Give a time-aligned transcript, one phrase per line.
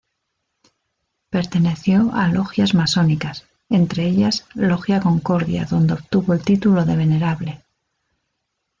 [1.29, 7.61] Perteneció a logias masónicas entre ellas Logia Concordia donde obtuvo el título de Venerable.